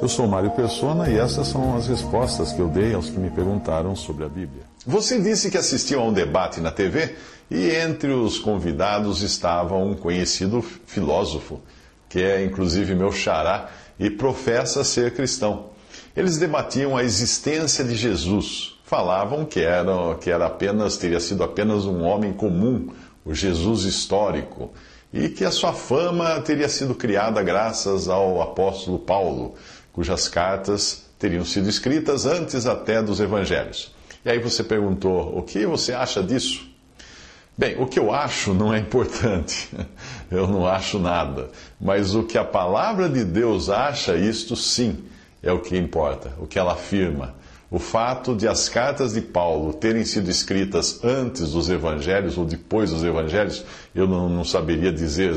Eu 0.00 0.08
sou 0.08 0.28
Mário 0.28 0.50
Persona 0.52 1.10
e 1.10 1.18
essas 1.18 1.48
são 1.48 1.76
as 1.76 1.88
respostas 1.88 2.52
que 2.52 2.60
eu 2.60 2.68
dei 2.68 2.94
aos 2.94 3.10
que 3.10 3.18
me 3.18 3.30
perguntaram 3.30 3.96
sobre 3.96 4.24
a 4.24 4.28
Bíblia. 4.28 4.62
Você 4.86 5.20
disse 5.20 5.50
que 5.50 5.58
assistiu 5.58 6.00
a 6.00 6.04
um 6.04 6.12
debate 6.12 6.60
na 6.60 6.70
TV 6.70 7.16
e 7.50 7.70
entre 7.70 8.12
os 8.12 8.38
convidados 8.38 9.22
estava 9.22 9.74
um 9.76 9.94
conhecido 9.94 10.62
filósofo, 10.86 11.60
que 12.08 12.22
é 12.22 12.44
inclusive 12.44 12.94
meu 12.94 13.12
xará 13.12 13.68
e 13.98 14.08
professa 14.08 14.84
ser 14.84 15.14
cristão. 15.14 15.66
Eles 16.16 16.38
debatiam 16.38 16.96
a 16.96 17.02
existência 17.02 17.84
de 17.84 17.94
Jesus. 17.94 18.78
Falavam 18.84 19.44
que 19.44 19.60
era, 19.60 20.14
que 20.20 20.30
era 20.30 20.46
apenas, 20.46 20.96
teria 20.96 21.20
sido 21.20 21.42
apenas 21.42 21.84
um 21.84 22.02
homem 22.02 22.32
comum, 22.32 22.88
o 23.24 23.34
Jesus 23.34 23.82
histórico, 23.82 24.72
e 25.12 25.28
que 25.28 25.44
a 25.44 25.50
sua 25.50 25.72
fama 25.72 26.40
teria 26.40 26.68
sido 26.68 26.94
criada 26.94 27.42
graças 27.42 28.08
ao 28.08 28.42
apóstolo 28.42 28.98
Paulo 28.98 29.54
cujas 29.92 30.28
cartas 30.28 31.06
teriam 31.18 31.44
sido 31.44 31.68
escritas 31.68 32.26
antes 32.26 32.66
até 32.66 33.02
dos 33.02 33.18
evangelhos. 33.18 33.92
E 34.24 34.30
aí 34.30 34.38
você 34.38 34.62
perguntou: 34.62 35.36
o 35.36 35.42
que 35.42 35.66
você 35.66 35.92
acha 35.92 36.22
disso? 36.22 36.68
Bem, 37.56 37.80
o 37.80 37.86
que 37.86 37.98
eu 37.98 38.12
acho 38.12 38.54
não 38.54 38.72
é 38.72 38.78
importante. 38.78 39.68
Eu 40.30 40.46
não 40.46 40.64
acho 40.64 40.98
nada. 40.98 41.50
Mas 41.80 42.14
o 42.14 42.22
que 42.22 42.38
a 42.38 42.44
palavra 42.44 43.08
de 43.08 43.24
Deus 43.24 43.68
acha, 43.68 44.14
isto 44.14 44.54
sim 44.54 45.04
é 45.42 45.50
o 45.50 45.58
que 45.58 45.76
importa, 45.76 46.32
o 46.38 46.46
que 46.46 46.56
ela 46.56 46.74
afirma. 46.74 47.34
O 47.70 47.78
fato 47.78 48.34
de 48.34 48.48
as 48.48 48.66
cartas 48.66 49.12
de 49.12 49.20
Paulo 49.20 49.74
terem 49.74 50.02
sido 50.02 50.30
escritas 50.30 51.04
antes 51.04 51.52
dos 51.52 51.68
evangelhos 51.68 52.38
ou 52.38 52.46
depois 52.46 52.90
dos 52.90 53.04
evangelhos, 53.04 53.62
eu 53.94 54.06
não, 54.06 54.26
não 54.26 54.42
saberia 54.42 54.90
dizer 54.90 55.30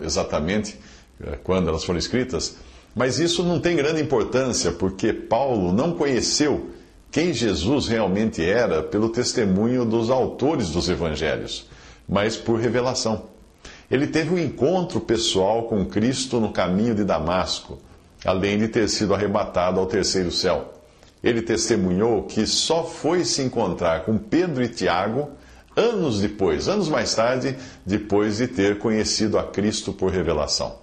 exatamente 0.00 0.78
eh, 1.20 1.36
quando 1.42 1.68
elas 1.68 1.82
foram 1.82 1.98
escritas, 1.98 2.56
mas 2.94 3.18
isso 3.18 3.42
não 3.42 3.58
tem 3.58 3.74
grande 3.74 4.00
importância, 4.00 4.70
porque 4.70 5.12
Paulo 5.12 5.72
não 5.72 5.94
conheceu 5.94 6.70
quem 7.10 7.32
Jesus 7.32 7.88
realmente 7.88 8.44
era 8.44 8.80
pelo 8.80 9.08
testemunho 9.08 9.84
dos 9.84 10.10
autores 10.10 10.70
dos 10.70 10.88
evangelhos, 10.88 11.66
mas 12.08 12.36
por 12.36 12.60
revelação. 12.60 13.24
Ele 13.90 14.06
teve 14.06 14.32
um 14.32 14.38
encontro 14.38 15.00
pessoal 15.00 15.64
com 15.64 15.84
Cristo 15.86 16.38
no 16.38 16.52
caminho 16.52 16.94
de 16.94 17.02
Damasco, 17.02 17.78
além 18.24 18.58
de 18.58 18.68
ter 18.68 18.88
sido 18.88 19.12
arrebatado 19.12 19.80
ao 19.80 19.86
terceiro 19.86 20.30
céu. 20.30 20.77
Ele 21.22 21.42
testemunhou 21.42 22.22
que 22.24 22.46
só 22.46 22.84
foi 22.84 23.24
se 23.24 23.42
encontrar 23.42 24.04
com 24.04 24.16
Pedro 24.16 24.62
e 24.62 24.68
Tiago 24.68 25.30
anos 25.76 26.20
depois, 26.20 26.68
anos 26.68 26.88
mais 26.88 27.14
tarde, 27.14 27.56
depois 27.84 28.38
de 28.38 28.48
ter 28.48 28.78
conhecido 28.78 29.38
a 29.38 29.44
Cristo 29.44 29.92
por 29.92 30.10
revelação. 30.10 30.76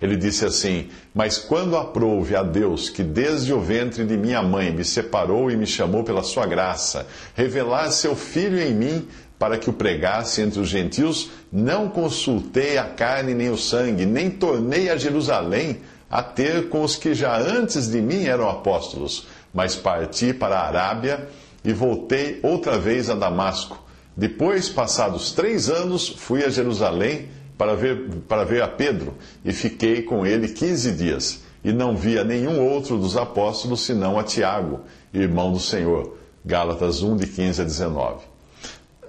Ele 0.00 0.16
disse 0.16 0.44
assim: 0.44 0.88
Mas 1.14 1.38
quando 1.38 1.76
aprouve 1.76 2.36
a 2.36 2.42
Deus, 2.42 2.88
que 2.88 3.02
desde 3.02 3.52
o 3.52 3.60
ventre 3.60 4.04
de 4.04 4.16
minha 4.16 4.42
mãe 4.42 4.72
me 4.72 4.84
separou 4.84 5.50
e 5.50 5.56
me 5.56 5.66
chamou 5.66 6.04
pela 6.04 6.22
sua 6.22 6.46
graça, 6.46 7.06
revelar 7.34 7.90
seu 7.90 8.14
Filho 8.14 8.60
em 8.60 8.74
mim, 8.74 9.08
para 9.38 9.58
que 9.58 9.70
o 9.70 9.72
pregasse 9.72 10.40
entre 10.40 10.60
os 10.60 10.68
gentios, 10.68 11.30
não 11.52 11.88
consultei 11.88 12.76
a 12.76 12.84
carne 12.84 13.34
nem 13.34 13.50
o 13.50 13.56
sangue, 13.56 14.04
nem 14.04 14.30
tornei 14.30 14.88
a 14.88 14.96
Jerusalém 14.96 15.80
a 16.10 16.22
ter 16.22 16.68
com 16.68 16.82
os 16.82 16.96
que 16.96 17.14
já 17.14 17.36
antes 17.36 17.88
de 17.88 18.00
mim 18.00 18.24
eram 18.24 18.48
apóstolos, 18.48 19.26
mas 19.58 19.74
parti 19.74 20.32
para 20.32 20.56
a 20.56 20.68
Arábia 20.68 21.28
e 21.64 21.72
voltei 21.72 22.38
outra 22.44 22.78
vez 22.78 23.10
a 23.10 23.16
Damasco. 23.16 23.76
Depois, 24.16 24.68
passados 24.68 25.32
três 25.32 25.68
anos, 25.68 26.10
fui 26.10 26.44
a 26.44 26.48
Jerusalém 26.48 27.28
para 27.58 27.74
ver, 27.74 28.08
para 28.28 28.44
ver 28.44 28.62
a 28.62 28.68
Pedro 28.68 29.14
e 29.44 29.52
fiquei 29.52 30.02
com 30.02 30.24
ele 30.24 30.46
quinze 30.46 30.92
dias. 30.92 31.42
E 31.64 31.72
não 31.72 31.96
via 31.96 32.22
nenhum 32.22 32.64
outro 32.64 32.96
dos 32.96 33.16
apóstolos 33.16 33.80
senão 33.80 34.16
a 34.16 34.22
Tiago, 34.22 34.82
irmão 35.12 35.50
do 35.50 35.58
Senhor. 35.58 36.16
Gálatas 36.44 37.02
1, 37.02 37.16
de 37.16 37.26
15 37.26 37.62
a 37.62 37.64
19. 37.64 38.26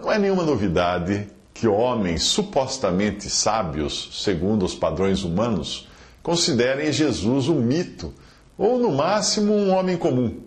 Não 0.02 0.12
é 0.12 0.18
nenhuma 0.18 0.42
novidade 0.42 1.28
que 1.54 1.68
homens 1.68 2.24
supostamente 2.24 3.30
sábios, 3.30 4.24
segundo 4.24 4.66
os 4.66 4.74
padrões 4.74 5.24
humanos, 5.24 5.88
considerem 6.24 6.92
Jesus 6.92 7.48
um 7.48 7.62
mito, 7.62 8.12
ou 8.60 8.78
no 8.78 8.92
máximo 8.92 9.54
um 9.54 9.72
homem 9.72 9.96
comum. 9.96 10.42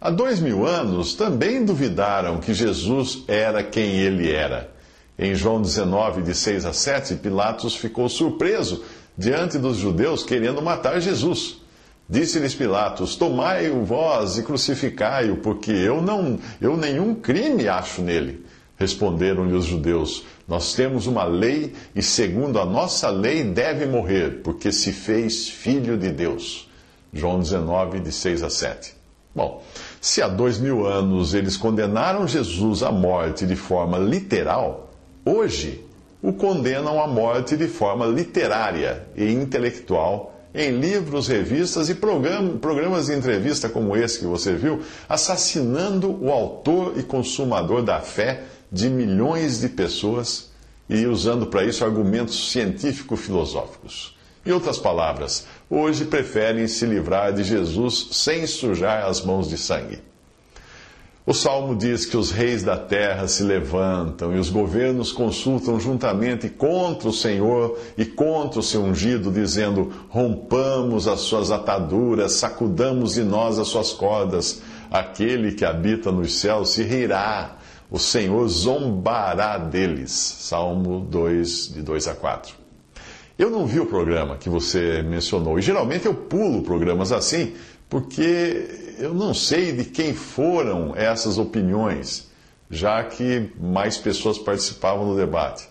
Há 0.00 0.10
dois 0.10 0.40
mil 0.40 0.66
anos 0.66 1.14
também 1.14 1.64
duvidaram 1.64 2.40
que 2.40 2.52
Jesus 2.52 3.22
era 3.28 3.62
quem 3.62 3.92
ele 3.92 4.30
era. 4.30 4.70
Em 5.16 5.36
João 5.36 5.62
19, 5.62 6.22
de 6.22 6.34
6 6.34 6.66
a 6.66 6.72
7, 6.72 7.14
Pilatos 7.14 7.76
ficou 7.76 8.08
surpreso 8.08 8.82
diante 9.16 9.56
dos 9.56 9.76
judeus 9.76 10.24
querendo 10.24 10.60
matar 10.60 11.00
Jesus. 11.00 11.58
Disse-lhes 12.10 12.56
Pilatos: 12.56 13.14
Tomai-o 13.14 13.84
vós 13.84 14.36
e 14.36 14.42
crucificai-o, 14.42 15.36
porque 15.36 15.70
eu 15.70 16.02
não, 16.02 16.40
eu 16.60 16.76
nenhum 16.76 17.14
crime 17.14 17.68
acho 17.68 18.02
nele. 18.02 18.44
Responderam-lhe 18.76 19.54
os 19.54 19.64
judeus: 19.64 20.24
Nós 20.48 20.74
temos 20.74 21.06
uma 21.06 21.22
lei 21.22 21.72
e, 21.94 22.02
segundo 22.02 22.58
a 22.58 22.66
nossa 22.66 23.08
lei, 23.10 23.44
deve 23.44 23.86
morrer, 23.86 24.40
porque 24.42 24.72
se 24.72 24.92
fez 24.92 25.48
filho 25.48 25.96
de 25.96 26.10
Deus. 26.10 26.68
João 27.14 27.38
19, 27.38 28.00
de 28.00 28.12
6 28.12 28.42
a 28.42 28.50
7. 28.50 28.94
Bom, 29.34 29.62
se 30.00 30.20
há 30.20 30.28
dois 30.28 30.58
mil 30.58 30.86
anos 30.86 31.34
eles 31.34 31.56
condenaram 31.56 32.26
Jesus 32.26 32.82
à 32.82 32.92
morte 32.92 33.46
de 33.46 33.56
forma 33.56 33.98
literal, 33.98 34.90
hoje 35.24 35.84
o 36.22 36.32
condenam 36.32 37.02
à 37.02 37.06
morte 37.06 37.56
de 37.56 37.68
forma 37.68 38.06
literária 38.06 39.06
e 39.16 39.30
intelectual 39.32 40.34
em 40.54 40.70
livros, 40.70 41.26
revistas 41.26 41.88
e 41.88 41.96
programas 41.96 43.06
de 43.06 43.14
entrevista 43.14 43.68
como 43.68 43.96
esse 43.96 44.20
que 44.20 44.24
você 44.24 44.54
viu, 44.54 44.82
assassinando 45.08 46.16
o 46.24 46.30
autor 46.30 46.94
e 46.96 47.02
consumador 47.02 47.82
da 47.82 48.00
fé 48.00 48.44
de 48.70 48.88
milhões 48.88 49.60
de 49.60 49.68
pessoas 49.68 50.50
e 50.88 51.06
usando 51.06 51.46
para 51.46 51.64
isso 51.64 51.84
argumentos 51.84 52.52
científico-filosóficos. 52.52 54.16
Em 54.46 54.52
outras 54.52 54.78
palavras, 54.78 55.46
hoje 55.70 56.04
preferem 56.04 56.68
se 56.68 56.84
livrar 56.84 57.32
de 57.32 57.42
Jesus 57.42 58.08
sem 58.12 58.46
sujar 58.46 59.06
as 59.06 59.22
mãos 59.22 59.48
de 59.48 59.56
sangue. 59.56 60.00
O 61.26 61.32
salmo 61.32 61.74
diz 61.74 62.04
que 62.04 62.18
os 62.18 62.30
reis 62.30 62.62
da 62.62 62.76
terra 62.76 63.26
se 63.26 63.42
levantam 63.42 64.36
e 64.36 64.38
os 64.38 64.50
governos 64.50 65.10
consultam 65.10 65.80
juntamente 65.80 66.50
contra 66.50 67.08
o 67.08 67.12
Senhor 67.14 67.78
e 67.96 68.04
contra 68.04 68.60
o 68.60 68.62
seu 68.62 68.82
ungido, 68.82 69.32
dizendo: 69.32 69.90
Rompamos 70.10 71.08
as 71.08 71.20
suas 71.20 71.50
ataduras, 71.50 72.32
sacudamos 72.32 73.14
de 73.14 73.24
nós 73.24 73.58
as 73.58 73.68
suas 73.68 73.90
cordas. 73.90 74.60
Aquele 74.90 75.52
que 75.52 75.64
habita 75.64 76.12
nos 76.12 76.38
céus 76.38 76.68
se 76.68 76.82
rirá, 76.82 77.56
o 77.90 77.98
Senhor 77.98 78.46
zombará 78.46 79.56
deles. 79.56 80.10
Salmo 80.10 81.00
2, 81.00 81.72
de 81.72 81.80
2 81.80 82.08
a 82.08 82.14
4. 82.14 82.63
Eu 83.36 83.50
não 83.50 83.66
vi 83.66 83.80
o 83.80 83.86
programa 83.86 84.36
que 84.36 84.48
você 84.48 85.02
mencionou, 85.02 85.58
e 85.58 85.62
geralmente 85.62 86.06
eu 86.06 86.14
pulo 86.14 86.62
programas 86.62 87.10
assim, 87.10 87.52
porque 87.88 88.94
eu 88.98 89.12
não 89.12 89.34
sei 89.34 89.72
de 89.72 89.84
quem 89.84 90.14
foram 90.14 90.94
essas 90.94 91.36
opiniões, 91.36 92.28
já 92.70 93.02
que 93.02 93.50
mais 93.60 93.98
pessoas 93.98 94.38
participavam 94.38 95.08
do 95.08 95.16
debate. 95.16 95.68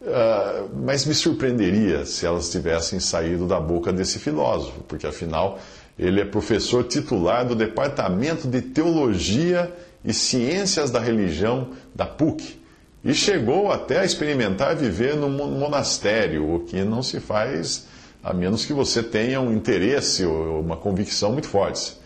Uh, 0.00 0.68
mas 0.82 1.04
me 1.04 1.14
surpreenderia 1.14 2.06
se 2.06 2.24
elas 2.24 2.50
tivessem 2.50 2.98
saído 3.00 3.46
da 3.46 3.60
boca 3.60 3.92
desse 3.92 4.18
filósofo, 4.18 4.80
porque 4.88 5.06
afinal 5.06 5.58
ele 5.98 6.20
é 6.20 6.24
professor 6.24 6.84
titular 6.84 7.46
do 7.46 7.54
Departamento 7.54 8.48
de 8.48 8.60
Teologia 8.60 9.72
e 10.04 10.12
Ciências 10.12 10.90
da 10.90 11.00
Religião 11.00 11.68
da 11.94 12.04
PUC 12.06 12.63
e 13.04 13.12
chegou 13.12 13.70
até 13.70 14.00
a 14.00 14.04
experimentar 14.04 14.74
viver 14.74 15.14
num 15.14 15.28
monastério, 15.28 16.54
o 16.54 16.60
que 16.60 16.82
não 16.82 17.02
se 17.02 17.20
faz 17.20 17.86
a 18.24 18.32
menos 18.32 18.64
que 18.64 18.72
você 18.72 19.02
tenha 19.02 19.38
um 19.38 19.52
interesse 19.52 20.24
ou 20.24 20.60
uma 20.60 20.76
convicção 20.78 21.32
muito 21.32 21.46
fortes. 21.46 22.02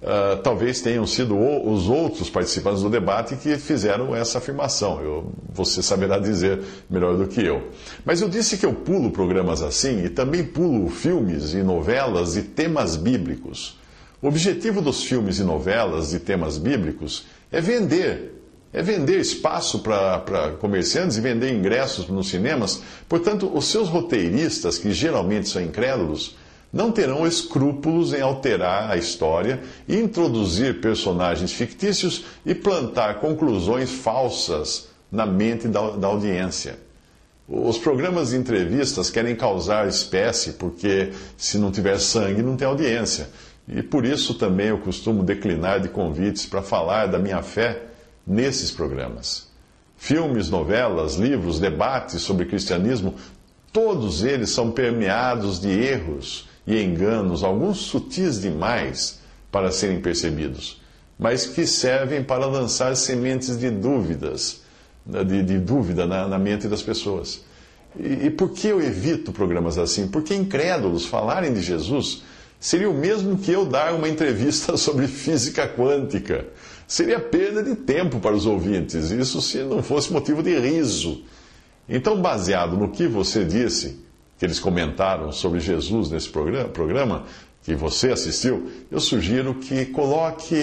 Uh, 0.00 0.40
talvez 0.42 0.80
tenham 0.80 1.04
sido 1.06 1.36
os 1.36 1.88
outros 1.88 2.30
participantes 2.30 2.82
do 2.82 2.88
debate 2.88 3.34
que 3.36 3.58
fizeram 3.58 4.14
essa 4.16 4.38
afirmação. 4.38 5.02
Eu, 5.02 5.32
você 5.52 5.82
saberá 5.82 6.18
dizer 6.18 6.60
melhor 6.88 7.18
do 7.18 7.26
que 7.26 7.44
eu. 7.44 7.68
Mas 8.04 8.22
eu 8.22 8.28
disse 8.28 8.56
que 8.56 8.64
eu 8.64 8.72
pulo 8.72 9.10
programas 9.10 9.60
assim 9.60 10.04
e 10.04 10.08
também 10.08 10.44
pulo 10.44 10.88
filmes 10.88 11.52
e 11.52 11.62
novelas 11.62 12.36
e 12.36 12.42
temas 12.42 12.96
bíblicos. 12.96 13.76
O 14.22 14.28
objetivo 14.28 14.80
dos 14.80 15.02
filmes 15.02 15.38
e 15.38 15.42
novelas 15.42 16.10
de 16.10 16.20
temas 16.20 16.56
bíblicos 16.56 17.26
é 17.52 17.60
vender. 17.60 18.37
É 18.72 18.82
vender 18.82 19.18
espaço 19.18 19.78
para 19.78 20.52
comerciantes 20.60 21.16
e 21.16 21.20
vender 21.20 21.52
ingressos 21.52 22.06
nos 22.08 22.28
cinemas. 22.28 22.82
Portanto, 23.08 23.50
os 23.54 23.66
seus 23.66 23.88
roteiristas, 23.88 24.76
que 24.76 24.92
geralmente 24.92 25.48
são 25.48 25.62
incrédulos, 25.62 26.36
não 26.70 26.92
terão 26.92 27.26
escrúpulos 27.26 28.12
em 28.12 28.20
alterar 28.20 28.90
a 28.90 28.96
história, 28.96 29.62
introduzir 29.88 30.80
personagens 30.82 31.52
fictícios 31.52 32.24
e 32.44 32.54
plantar 32.54 33.20
conclusões 33.20 33.90
falsas 33.90 34.88
na 35.10 35.24
mente 35.24 35.66
da, 35.66 35.92
da 35.92 36.06
audiência. 36.06 36.78
Os 37.48 37.78
programas 37.78 38.30
de 38.30 38.36
entrevistas 38.36 39.08
querem 39.08 39.34
causar 39.34 39.88
espécie, 39.88 40.52
porque 40.52 41.12
se 41.38 41.56
não 41.56 41.72
tiver 41.72 41.98
sangue, 41.98 42.42
não 42.42 42.54
tem 42.54 42.68
audiência. 42.68 43.30
E 43.66 43.82
por 43.82 44.04
isso 44.04 44.34
também 44.34 44.66
eu 44.66 44.78
costumo 44.78 45.22
declinar 45.22 45.80
de 45.80 45.88
convites 45.88 46.44
para 46.44 46.60
falar 46.60 47.06
da 47.06 47.18
minha 47.18 47.42
fé 47.42 47.87
nesses 48.28 48.70
programas. 48.70 49.48
Filmes, 49.96 50.50
novelas, 50.50 51.14
livros, 51.14 51.58
debates 51.58 52.22
sobre 52.22 52.46
cristianismo, 52.46 53.14
todos 53.72 54.22
eles 54.22 54.50
são 54.50 54.70
permeados 54.70 55.60
de 55.60 55.70
erros 55.70 56.48
e 56.66 56.80
enganos, 56.80 57.42
alguns 57.42 57.78
sutis 57.78 58.40
demais 58.40 59.20
para 59.50 59.72
serem 59.72 60.00
percebidos, 60.00 60.80
mas 61.18 61.46
que 61.46 61.66
servem 61.66 62.22
para 62.22 62.46
lançar 62.46 62.94
sementes 62.94 63.58
de 63.58 63.70
dúvidas 63.70 64.60
de, 65.24 65.42
de 65.42 65.58
dúvida 65.58 66.06
na, 66.06 66.28
na, 66.28 66.38
mente 66.38 66.68
das 66.68 66.82
pessoas. 66.82 67.42
E, 67.98 68.26
e 68.26 68.30
por 68.30 68.50
que 68.50 68.68
eu 68.68 68.80
evito 68.82 69.32
programas 69.32 69.78
assim? 69.78 70.06
Porque 70.06 70.34
incrédulos 70.34 71.06
falarem 71.06 71.52
de 71.54 71.62
Jesus 71.62 72.22
seria 72.60 72.90
o 72.90 72.94
mesmo 72.94 73.38
que 73.38 73.52
eu 73.52 73.64
dar 73.64 73.94
uma 73.94 74.08
entrevista 74.08 74.76
sobre 74.78 75.06
física 75.06 75.66
quântica. 75.68 76.46
Seria 76.86 77.20
perda 77.20 77.62
de 77.62 77.76
tempo 77.76 78.18
para 78.18 78.34
os 78.34 78.46
ouvintes, 78.46 79.10
isso 79.10 79.42
se 79.42 79.58
não 79.58 79.82
fosse 79.82 80.12
motivo 80.12 80.42
de 80.42 80.58
riso. 80.58 81.22
Então, 81.88 82.20
baseado 82.20 82.76
no 82.76 82.90
que 82.90 83.06
você 83.06 83.44
disse, 83.44 83.98
que 84.38 84.46
eles 84.46 84.60
comentaram 84.60 85.32
sobre 85.32 85.58
Jesus 85.58 86.10
nesse 86.10 86.28
programa, 86.28 86.68
programa 86.68 87.24
que 87.62 87.74
você 87.74 88.12
assistiu, 88.12 88.70
eu 88.90 89.00
sugiro 89.00 89.54
que 89.54 89.86
coloque, 89.86 90.56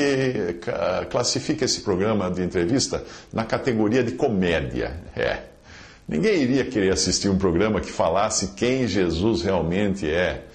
classifique 1.11 1.63
esse 1.63 1.81
programa 1.81 2.31
de 2.31 2.41
entrevista 2.41 3.03
na 3.33 3.43
categoria 3.43 4.03
de 4.03 4.13
comédia. 4.13 4.99
É. 5.15 5.39
Ninguém 6.07 6.41
iria 6.41 6.65
querer 6.65 6.93
assistir 6.93 7.29
um 7.29 7.37
programa 7.37 7.81
que 7.81 7.91
falasse 7.91 8.53
quem 8.55 8.87
Jesus 8.87 9.41
realmente 9.41 10.09
é 10.09 10.45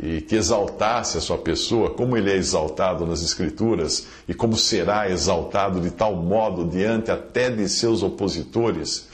e 0.00 0.20
que 0.20 0.34
exaltasse 0.34 1.16
a 1.16 1.20
sua 1.20 1.38
pessoa, 1.38 1.90
como 1.90 2.16
ele 2.16 2.30
é 2.30 2.36
exaltado 2.36 3.06
nas 3.06 3.22
Escrituras 3.22 4.06
e 4.28 4.34
como 4.34 4.56
será 4.56 5.08
exaltado 5.08 5.80
de 5.80 5.90
tal 5.90 6.16
modo 6.16 6.64
diante 6.64 7.10
até 7.10 7.48
de 7.48 7.68
seus 7.68 8.02
opositores, 8.02 9.08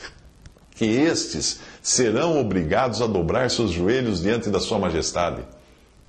que 0.75 0.87
estes 0.87 1.61
serão 1.83 2.41
obrigados 2.41 3.03
a 3.03 3.07
dobrar 3.07 3.51
seus 3.51 3.71
joelhos 3.71 4.23
diante 4.23 4.49
da 4.49 4.59
Sua 4.59 4.79
Majestade 4.79 5.43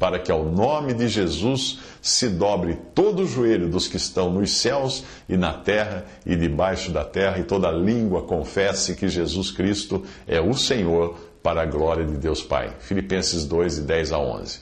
para 0.01 0.17
que 0.17 0.31
ao 0.31 0.43
nome 0.45 0.95
de 0.95 1.07
Jesus 1.07 1.77
se 2.01 2.27
dobre 2.27 2.75
todo 2.95 3.21
o 3.21 3.27
joelho 3.27 3.69
dos 3.69 3.87
que 3.87 3.97
estão 3.97 4.33
nos 4.33 4.49
céus 4.49 5.03
e 5.29 5.37
na 5.37 5.53
terra 5.53 6.07
e 6.25 6.35
debaixo 6.35 6.89
da 6.89 7.05
terra, 7.05 7.37
e 7.37 7.43
toda 7.43 7.69
língua 7.69 8.23
confesse 8.23 8.95
que 8.95 9.07
Jesus 9.07 9.51
Cristo 9.51 10.03
é 10.27 10.41
o 10.41 10.55
Senhor, 10.55 11.15
para 11.41 11.61
a 11.61 11.65
glória 11.65 12.05
de 12.05 12.17
Deus 12.17 12.41
Pai. 12.41 12.73
Filipenses 12.79 13.45
2, 13.45 13.75
de 13.75 13.81
10 13.81 14.11
a 14.11 14.19
11. 14.19 14.59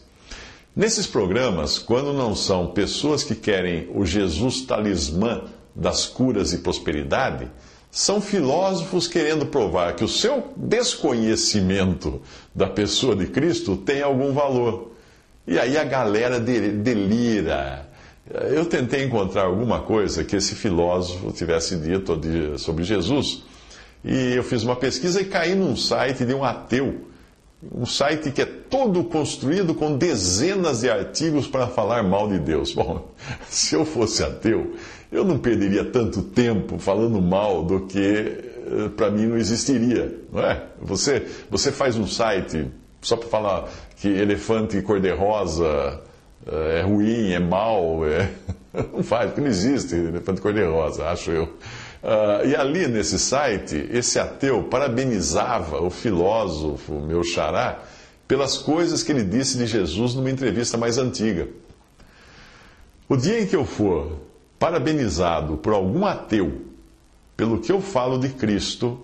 Nesses 0.75 1.07
programas, 1.07 1.77
quando 1.77 2.13
não 2.13 2.35
são 2.35 2.67
pessoas 2.67 3.23
que 3.23 3.35
querem 3.35 3.89
o 3.93 4.05
Jesus 4.05 4.61
talismã 4.61 5.43
das 5.75 6.05
curas 6.05 6.53
e 6.53 6.59
prosperidade, 6.59 7.49
são 7.91 8.21
filósofos 8.21 9.07
querendo 9.07 9.47
provar 9.47 9.95
que 9.95 10.03
o 10.03 10.07
seu 10.07 10.53
desconhecimento 10.55 12.21
da 12.53 12.67
pessoa 12.67 13.15
de 13.15 13.27
Cristo 13.27 13.75
tem 13.75 14.01
algum 14.01 14.31
valor 14.31 14.91
e 15.49 15.57
aí 15.57 15.77
a 15.77 15.83
galera 15.83 16.39
delira. 16.39 17.89
Eu 18.51 18.65
tentei 18.65 19.03
encontrar 19.03 19.45
alguma 19.45 19.81
coisa 19.81 20.23
que 20.23 20.35
esse 20.35 20.53
filósofo 20.53 21.31
tivesse 21.31 21.75
dito 21.77 22.19
sobre 22.59 22.83
Jesus, 22.83 23.43
e 24.03 24.33
eu 24.35 24.43
fiz 24.43 24.63
uma 24.63 24.75
pesquisa 24.75 25.21
e 25.21 25.25
caí 25.25 25.55
num 25.55 25.75
site 25.75 26.25
de 26.25 26.33
um 26.33 26.43
ateu. 26.43 27.05
Um 27.75 27.85
site 27.85 28.31
que 28.31 28.41
é 28.41 28.45
todo 28.45 29.03
construído 29.03 29.75
com 29.75 29.97
dezenas 29.97 30.81
de 30.81 30.89
artigos 30.89 31.45
para 31.45 31.67
falar 31.67 32.01
mal 32.03 32.29
de 32.29 32.39
Deus. 32.39 32.71
Bom, 32.75 33.11
se 33.49 33.75
eu 33.75 33.83
fosse 33.83 34.23
ateu, 34.23 34.75
eu 35.11 35.25
não 35.25 35.37
perderia 35.37 35.83
tanto 35.83 36.21
tempo 36.21 36.79
falando 36.79 37.21
mal 37.21 37.63
do 37.63 37.81
que 37.81 37.99
eh, 37.99 38.89
para 38.95 39.11
mim 39.11 39.25
não 39.25 39.37
existiria, 39.37 40.15
não 40.31 40.41
é? 40.41 40.63
Você, 40.81 41.25
você 41.49 41.71
faz 41.71 41.97
um 41.97 42.07
site 42.07 42.67
só 43.01 43.17
para 43.17 43.27
falar 43.27 43.69
que 43.97 44.07
elefante 44.07 44.81
cor-de-rosa 44.81 45.99
eh, 46.47 46.79
é 46.79 46.81
ruim, 46.83 47.31
é 47.31 47.39
mau, 47.39 48.05
é... 48.07 48.29
não 48.93 49.03
faz, 49.03 49.27
porque 49.27 49.41
não 49.41 49.47
existe 49.47 49.95
elefante 49.95 50.39
cor-de-rosa, 50.39 51.07
acho 51.07 51.31
eu. 51.31 51.49
Uh, 52.01 52.47
e 52.47 52.55
ali 52.55 52.87
nesse 52.87 53.19
site, 53.19 53.89
esse 53.91 54.19
ateu 54.19 54.63
parabenizava 54.63 55.81
o 55.81 55.89
filósofo, 55.89 56.93
meu 57.01 57.23
xará, 57.23 57.79
pelas 58.27 58.57
coisas 58.57 59.03
que 59.03 59.11
ele 59.11 59.23
disse 59.23 59.57
de 59.57 59.65
Jesus 59.65 60.13
numa 60.13 60.31
entrevista 60.31 60.77
mais 60.77 60.97
antiga. 60.97 61.47
O 63.07 63.17
dia 63.17 63.41
em 63.41 63.47
que 63.47 63.55
eu 63.55 63.65
for 63.65 64.19
parabenizado 64.57 65.57
por 65.57 65.73
algum 65.73 66.05
ateu 66.05 66.61
pelo 67.35 67.59
que 67.59 67.71
eu 67.71 67.81
falo 67.81 68.17
de 68.17 68.29
Cristo, 68.29 69.03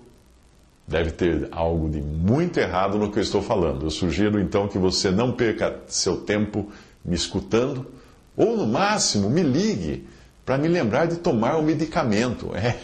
Deve 0.86 1.10
ter 1.10 1.48
algo 1.50 1.90
de 1.90 2.00
muito 2.00 2.60
errado 2.60 2.96
no 2.96 3.10
que 3.10 3.18
eu 3.18 3.22
estou 3.22 3.42
falando. 3.42 3.86
Eu 3.86 3.90
sugiro 3.90 4.38
então 4.38 4.68
que 4.68 4.78
você 4.78 5.10
não 5.10 5.32
perca 5.32 5.80
seu 5.88 6.18
tempo 6.18 6.70
me 7.04 7.16
escutando, 7.16 7.86
ou 8.36 8.56
no 8.56 8.66
máximo 8.66 9.28
me 9.28 9.42
ligue 9.42 10.06
para 10.46 10.56
me 10.56 10.68
lembrar 10.68 11.06
de 11.06 11.16
tomar 11.16 11.56
o 11.56 11.62
medicamento. 11.62 12.54
É. 12.54 12.76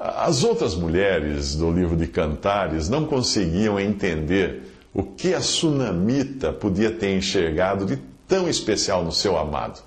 As 0.00 0.42
outras 0.42 0.74
mulheres 0.74 1.54
do 1.54 1.70
livro 1.70 1.96
de 1.96 2.06
Cantares 2.06 2.88
não 2.88 3.04
conseguiam 3.04 3.78
entender 3.78 4.62
o 4.94 5.02
que 5.02 5.34
a 5.34 5.40
sunamita 5.42 6.54
podia 6.54 6.90
ter 6.90 7.14
enxergado 7.14 7.84
de 7.84 7.98
tão 8.26 8.48
especial 8.48 9.04
no 9.04 9.12
seu 9.12 9.38
amado. 9.38 9.82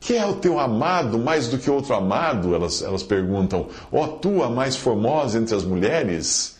Que 0.00 0.16
é 0.16 0.26
o 0.26 0.34
teu 0.34 0.58
amado 0.58 1.16
mais 1.16 1.48
do 1.48 1.58
que 1.58 1.70
outro 1.70 1.94
amado? 1.94 2.54
Elas, 2.54 2.82
elas 2.82 3.04
perguntam. 3.04 3.68
Ó, 3.92 4.04
oh, 4.04 4.08
tua 4.08 4.50
mais 4.50 4.76
formosa 4.76 5.38
entre 5.38 5.54
as 5.54 5.64
mulheres? 5.64 6.56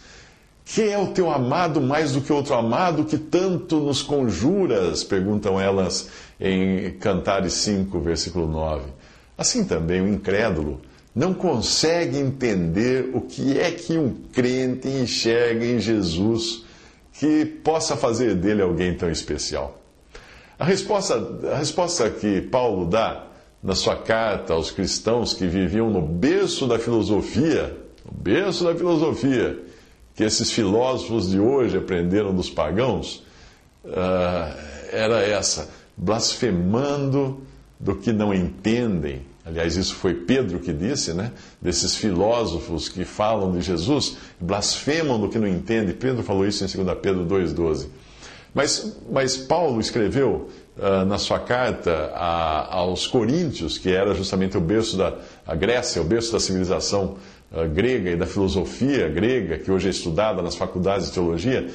Que 0.64 0.88
é 0.88 0.98
o 0.98 1.08
teu 1.08 1.30
amado 1.30 1.80
mais 1.80 2.12
do 2.12 2.20
que 2.20 2.32
outro 2.32 2.54
amado 2.54 3.04
que 3.04 3.18
tanto 3.18 3.80
nos 3.80 4.00
conjuras? 4.00 5.02
Perguntam 5.04 5.60
elas 5.60 6.08
em 6.40 6.92
Cantares 6.92 7.52
5, 7.54 8.00
versículo 8.00 8.46
9. 8.46 9.03
Assim 9.36 9.64
também 9.64 10.00
o 10.00 10.08
incrédulo 10.08 10.80
não 11.14 11.32
consegue 11.32 12.18
entender 12.18 13.10
o 13.12 13.20
que 13.20 13.58
é 13.58 13.70
que 13.70 13.96
um 13.96 14.14
crente 14.32 14.88
enxerga 14.88 15.64
em 15.64 15.78
Jesus 15.78 16.64
que 17.12 17.44
possa 17.44 17.96
fazer 17.96 18.34
dele 18.34 18.62
alguém 18.62 18.94
tão 18.94 19.10
especial. 19.10 19.80
A 20.58 20.64
resposta, 20.64 21.14
a 21.52 21.58
resposta 21.58 22.10
que 22.10 22.40
Paulo 22.42 22.86
dá 22.86 23.26
na 23.62 23.74
sua 23.74 23.96
carta 23.96 24.52
aos 24.52 24.70
cristãos 24.70 25.32
que 25.32 25.46
viviam 25.46 25.88
no 25.90 26.02
berço 26.02 26.66
da 26.66 26.78
filosofia, 26.78 27.76
no 28.04 28.12
berço 28.12 28.64
da 28.64 28.74
filosofia, 28.74 29.58
que 30.14 30.22
esses 30.22 30.50
filósofos 30.52 31.30
de 31.30 31.40
hoje 31.40 31.76
aprenderam 31.76 32.34
dos 32.34 32.50
pagãos, 32.50 33.24
uh, 33.84 34.56
era 34.92 35.22
essa: 35.22 35.68
blasfemando 35.96 37.40
do 37.78 37.94
que 37.94 38.12
não 38.12 38.32
entendem. 38.32 39.22
Aliás, 39.44 39.76
isso 39.76 39.94
foi 39.94 40.14
Pedro 40.14 40.58
que 40.58 40.72
disse, 40.72 41.12
né? 41.12 41.32
Desses 41.60 41.94
filósofos 41.94 42.88
que 42.88 43.04
falam 43.04 43.52
de 43.52 43.60
Jesus, 43.60 44.16
blasfemam 44.40 45.20
do 45.20 45.28
que 45.28 45.38
não 45.38 45.46
entendem. 45.46 45.94
Pedro 45.94 46.22
falou 46.22 46.46
isso 46.46 46.64
em 46.64 46.84
2 46.84 46.98
Pedro 46.98 47.26
2,12. 47.26 47.88
Mas, 48.54 48.96
mas 49.10 49.36
Paulo 49.36 49.80
escreveu 49.80 50.48
uh, 50.78 51.04
na 51.04 51.18
sua 51.18 51.40
carta 51.40 52.12
a, 52.14 52.76
aos 52.76 53.06
Coríntios, 53.06 53.76
que 53.76 53.90
era 53.90 54.14
justamente 54.14 54.56
o 54.56 54.60
berço 54.60 54.96
da 54.96 55.16
Grécia, 55.54 56.00
o 56.00 56.04
berço 56.04 56.32
da 56.32 56.40
civilização 56.40 57.16
uh, 57.52 57.68
grega 57.68 58.10
e 58.10 58.16
da 58.16 58.26
filosofia 58.26 59.08
grega, 59.08 59.58
que 59.58 59.70
hoje 59.70 59.88
é 59.88 59.90
estudada 59.90 60.40
nas 60.40 60.54
faculdades 60.54 61.08
de 61.08 61.14
teologia, 61.14 61.68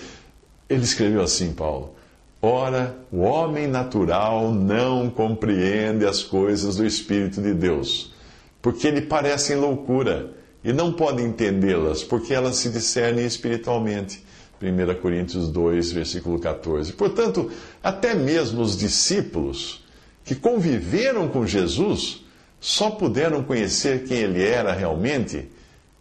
ele 0.70 0.84
escreveu 0.84 1.22
assim, 1.22 1.53
Paulo. 1.53 1.94
Ora, 2.41 2.98
o 3.12 3.19
homem 3.19 3.67
natural 3.67 4.53
não 4.53 5.10
compreende 5.10 6.05
as 6.05 6.24
coisas 6.24 6.77
do 6.77 6.86
Espírito 6.86 7.41
de 7.41 7.53
Deus, 7.53 8.13
porque 8.62 8.89
lhe 8.89 9.01
parecem 9.01 9.58
loucura, 9.58 10.31
e 10.63 10.74
não 10.74 10.91
pode 10.91 11.22
entendê-las, 11.22 12.03
porque 12.03 12.34
elas 12.34 12.58
se 12.58 12.69
discernem 12.69 13.25
espiritualmente. 13.25 14.24
1 14.62 15.01
Coríntios 15.01 15.50
2, 15.50 15.91
versículo 15.91 16.38
14. 16.38 16.93
Portanto, 16.93 17.50
até 17.81 18.13
mesmo 18.13 18.62
os 18.62 18.77
discípulos 18.77 19.86
que 20.25 20.36
conviveram 20.36 21.29
com 21.29 21.46
Jesus 21.46 22.25
só 22.60 22.91
puderam 22.91 23.41
conhecer 23.41 24.03
quem 24.03 24.17
ele 24.17 24.43
era 24.43 24.74
realmente 24.74 25.50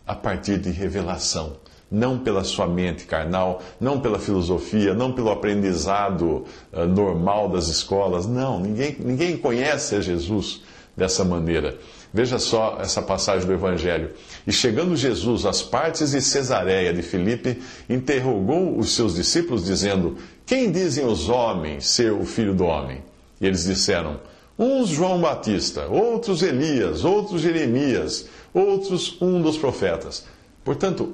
a 0.05 0.15
partir 0.15 0.59
de 0.59 0.71
revelação. 0.71 1.57
Não 1.91 2.19
pela 2.19 2.45
sua 2.45 2.67
mente 2.67 3.05
carnal, 3.05 3.63
não 3.81 3.99
pela 3.99 4.19
filosofia, 4.19 4.93
não 4.93 5.13
pelo 5.13 5.31
aprendizado 5.31 6.45
uh, 6.73 6.87
normal 6.87 7.49
das 7.49 7.69
escolas. 7.69 8.27
Não, 8.27 8.61
ninguém, 8.61 8.97
ninguém 8.99 9.37
conhece 9.37 9.95
a 9.95 10.01
Jesus 10.01 10.63
dessa 10.97 11.25
maneira. 11.25 11.79
Veja 12.13 12.39
só 12.39 12.79
essa 12.81 13.03
passagem 13.03 13.47
do 13.47 13.53
Evangelho. 13.53 14.11
E 14.47 14.53
chegando 14.53 14.97
Jesus 14.97 15.45
às 15.45 15.63
partes 15.63 16.13
de 16.13 16.21
Cesareia 16.23 16.93
de 16.93 17.03
Filipe, 17.03 17.63
interrogou 17.89 18.79
os 18.79 18.95
seus 18.95 19.15
discípulos, 19.15 19.65
dizendo: 19.65 20.17
Quem 20.47 20.71
dizem 20.71 21.07
os 21.07 21.29
homens 21.29 21.87
ser 21.87 22.13
o 22.13 22.25
filho 22.25 22.55
do 22.55 22.65
homem? 22.65 23.03
E 23.41 23.47
eles 23.47 23.65
disseram: 23.65 24.21
Uns 24.59 24.89
João 24.89 25.21
Batista, 25.21 25.87
outros 25.87 26.43
Elias, 26.43 27.05
outros 27.05 27.43
Jeremias, 27.43 28.27
outros 28.55 29.21
um 29.21 29.41
dos 29.43 29.59
profetas. 29.59 30.25
Portanto, 30.65 31.13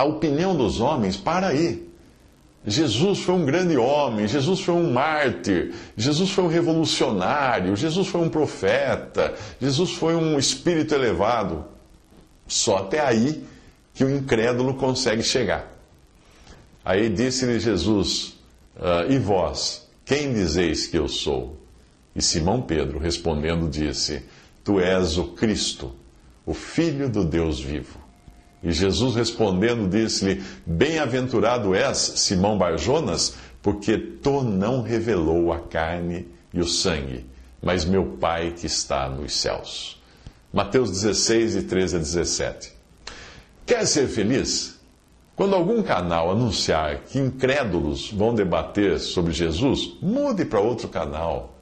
a 0.00 0.04
opinião 0.04 0.56
dos 0.56 0.80
homens 0.80 1.18
para 1.18 1.48
aí. 1.48 1.86
Jesus 2.66 3.20
foi 3.20 3.34
um 3.34 3.44
grande 3.44 3.76
homem, 3.76 4.26
Jesus 4.26 4.60
foi 4.60 4.74
um 4.74 4.90
mártir, 4.90 5.74
Jesus 5.94 6.30
foi 6.30 6.44
um 6.44 6.48
revolucionário, 6.48 7.76
Jesus 7.76 8.08
foi 8.08 8.22
um 8.22 8.28
profeta, 8.30 9.34
Jesus 9.60 9.92
foi 9.92 10.14
um 10.14 10.38
espírito 10.38 10.94
elevado. 10.94 11.66
Só 12.46 12.78
até 12.78 13.00
aí 13.00 13.44
que 13.92 14.02
o 14.02 14.10
incrédulo 14.10 14.74
consegue 14.74 15.22
chegar. 15.22 15.70
Aí 16.82 17.10
disse-lhe 17.10 17.60
Jesus: 17.60 18.38
ah, 18.78 19.04
E 19.06 19.18
vós, 19.18 19.86
quem 20.04 20.32
dizeis 20.32 20.86
que 20.86 20.96
eu 20.96 21.08
sou? 21.08 21.58
E 22.16 22.22
Simão 22.22 22.62
Pedro, 22.62 22.98
respondendo, 22.98 23.68
disse: 23.68 24.22
Tu 24.64 24.80
és 24.80 25.18
o 25.18 25.24
Cristo, 25.32 25.92
o 26.46 26.54
Filho 26.54 27.06
do 27.06 27.22
Deus 27.22 27.60
vivo. 27.60 27.99
E 28.62 28.72
Jesus 28.72 29.14
respondendo 29.14 29.88
disse-lhe: 29.88 30.42
Bem-aventurado 30.66 31.74
és, 31.74 31.96
Simão 31.96 32.58
Barjonas, 32.58 33.34
porque 33.62 33.96
tu 33.96 34.42
não 34.42 34.82
revelou 34.82 35.52
a 35.52 35.60
carne 35.60 36.28
e 36.52 36.60
o 36.60 36.66
sangue, 36.66 37.26
mas 37.62 37.84
meu 37.84 38.16
Pai 38.20 38.54
que 38.56 38.66
está 38.66 39.08
nos 39.08 39.34
céus. 39.34 40.00
Mateus 40.52 40.90
16, 40.90 41.52
de 41.52 41.62
13 41.62 41.96
a 41.96 41.98
17. 42.00 42.72
Quer 43.64 43.86
ser 43.86 44.08
feliz? 44.08 44.80
Quando 45.36 45.54
algum 45.54 45.82
canal 45.82 46.30
anunciar 46.30 47.04
que 47.04 47.18
incrédulos 47.18 48.10
vão 48.10 48.34
debater 48.34 48.98
sobre 48.98 49.32
Jesus, 49.32 49.96
mude 50.02 50.44
para 50.44 50.60
outro 50.60 50.88
canal. 50.88 51.59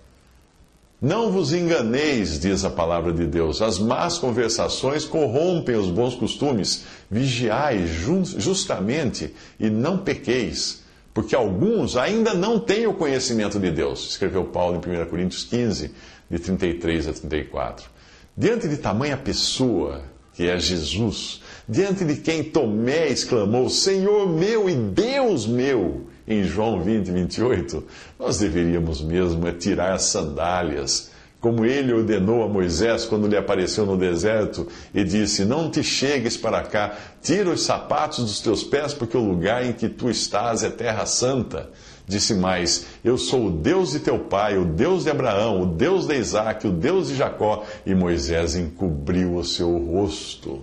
Não 1.00 1.30
vos 1.30 1.52
enganeis, 1.52 2.40
diz 2.40 2.64
a 2.64 2.70
palavra 2.70 3.12
de 3.12 3.24
Deus. 3.24 3.62
As 3.62 3.78
más 3.78 4.18
conversações 4.18 5.04
corrompem 5.04 5.76
os 5.76 5.90
bons 5.90 6.16
costumes. 6.16 6.84
Vigiai 7.08 7.86
justamente 7.86 9.32
e 9.60 9.70
não 9.70 9.98
pequeis, 9.98 10.82
porque 11.14 11.36
alguns 11.36 11.96
ainda 11.96 12.34
não 12.34 12.58
têm 12.58 12.88
o 12.88 12.94
conhecimento 12.94 13.60
de 13.60 13.70
Deus. 13.70 14.10
Escreveu 14.10 14.44
Paulo 14.46 14.74
em 14.84 15.02
1 15.02 15.06
Coríntios 15.06 15.44
15, 15.44 15.92
de 16.28 16.38
33 16.40 17.08
a 17.08 17.12
34. 17.12 17.88
Diante 18.36 18.66
de 18.66 18.76
tamanha 18.76 19.16
pessoa, 19.16 20.02
que 20.34 20.48
é 20.48 20.58
Jesus, 20.58 21.40
diante 21.68 22.04
de 22.04 22.16
quem 22.16 22.42
Tomé 22.42 23.08
exclamou: 23.08 23.70
Senhor 23.70 24.28
meu 24.28 24.68
e 24.68 24.74
Deus 24.74 25.46
meu 25.46 26.08
em 26.28 26.44
João 26.44 26.82
20, 26.82 27.10
28, 27.10 27.84
nós 28.18 28.38
deveríamos 28.38 29.00
mesmo 29.00 29.48
é 29.48 29.52
tirar 29.52 29.94
as 29.94 30.02
sandálias, 30.02 31.10
como 31.40 31.64
ele 31.64 31.92
ordenou 31.92 32.42
a 32.42 32.48
Moisés 32.48 33.04
quando 33.04 33.28
lhe 33.28 33.36
apareceu 33.36 33.86
no 33.86 33.96
deserto 33.96 34.66
e 34.92 35.04
disse: 35.04 35.44
Não 35.44 35.70
te 35.70 35.82
chegues 35.82 36.36
para 36.36 36.62
cá, 36.62 36.96
tira 37.22 37.48
os 37.50 37.62
sapatos 37.62 38.24
dos 38.24 38.40
teus 38.40 38.62
pés, 38.62 38.92
porque 38.92 39.16
o 39.16 39.24
lugar 39.24 39.64
em 39.64 39.72
que 39.72 39.88
tu 39.88 40.10
estás 40.10 40.62
é 40.62 40.68
terra 40.68 41.06
santa. 41.06 41.70
Disse 42.06 42.34
mais: 42.34 42.86
Eu 43.04 43.16
sou 43.16 43.46
o 43.46 43.50
Deus 43.50 43.92
de 43.92 44.00
teu 44.00 44.18
pai, 44.18 44.58
o 44.58 44.64
Deus 44.64 45.04
de 45.04 45.10
Abraão, 45.10 45.62
o 45.62 45.66
Deus 45.66 46.06
de 46.06 46.16
Isaac, 46.16 46.66
o 46.66 46.72
Deus 46.72 47.08
de 47.08 47.14
Jacó. 47.14 47.64
E 47.86 47.94
Moisés 47.94 48.56
encobriu 48.56 49.36
o 49.36 49.44
seu 49.44 49.78
rosto, 49.78 50.60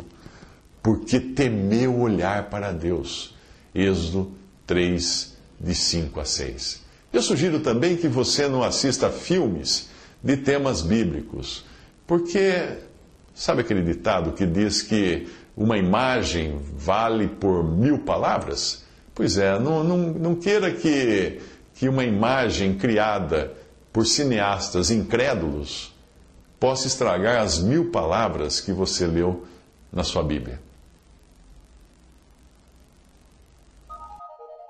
porque 0.84 1.20
temeu 1.20 1.98
olhar 2.00 2.50
para 2.50 2.72
Deus. 2.74 3.34
Êxodo 3.74 4.32
3, 4.66 5.35
de 5.66 5.74
5 5.74 6.20
a 6.20 6.26
6. 6.26 6.84
Eu 7.12 7.22
sugiro 7.24 7.60
também 7.60 7.98
que 7.98 8.08
você 8.08 8.48
não 8.48 8.62
assista 8.62 9.10
filmes 9.10 9.90
de 10.24 10.38
temas 10.38 10.84
bíblicos, 10.84 11.66
porque 12.06 12.78
sabe 13.34 13.62
aquele 13.62 13.82
ditado 13.82 14.34
que 14.34 14.46
diz 14.46 14.84
que 14.84 15.28
uma 15.58 15.78
imagem 15.78 16.62
vale 16.78 17.28
por 17.28 17.64
mil 17.64 18.00
palavras? 18.00 18.84
Pois 19.16 19.38
é, 19.38 19.58
não, 19.58 19.84
não, 19.84 19.98
não 19.98 20.36
queira 20.36 20.72
que, 20.72 21.40
que 21.74 21.90
uma 21.90 22.04
imagem 22.04 22.76
criada 22.76 23.54
por 23.92 24.06
cineastas 24.06 24.92
incrédulos 24.92 25.96
possa 26.60 26.86
estragar 26.86 27.42
as 27.42 27.60
mil 27.60 27.90
palavras 27.92 28.60
que 28.60 28.72
você 28.72 29.08
leu 29.08 29.46
na 29.92 30.04
sua 30.04 30.24
Bíblia. 30.24 30.60